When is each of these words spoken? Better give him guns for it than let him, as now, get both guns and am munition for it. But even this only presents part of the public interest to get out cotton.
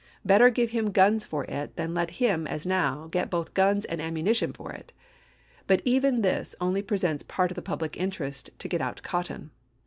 Better 0.25 0.49
give 0.49 0.71
him 0.71 0.89
guns 0.89 1.25
for 1.25 1.43
it 1.45 1.75
than 1.75 1.93
let 1.93 2.09
him, 2.17 2.47
as 2.47 2.65
now, 2.65 3.05
get 3.11 3.29
both 3.29 3.53
guns 3.53 3.85
and 3.85 4.01
am 4.01 4.15
munition 4.15 4.51
for 4.51 4.71
it. 4.71 4.93
But 5.67 5.83
even 5.85 6.23
this 6.23 6.55
only 6.59 6.81
presents 6.81 7.23
part 7.23 7.51
of 7.51 7.55
the 7.55 7.61
public 7.61 7.95
interest 7.97 8.49
to 8.57 8.67
get 8.67 8.81
out 8.81 9.03
cotton. 9.03 9.51